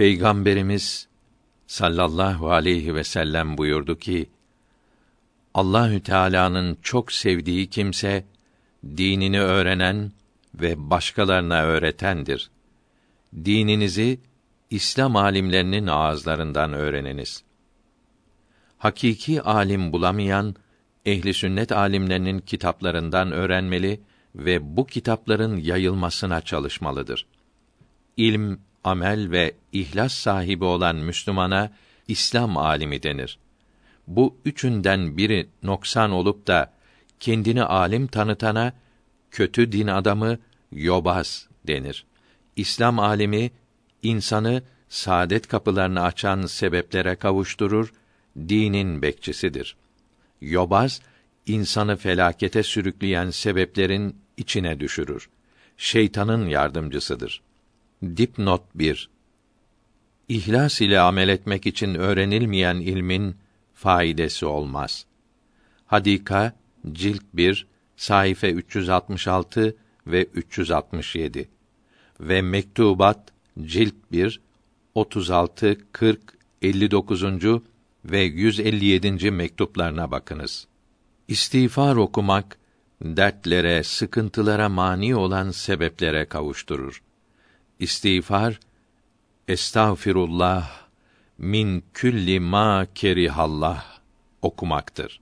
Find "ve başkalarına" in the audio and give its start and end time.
10.54-11.62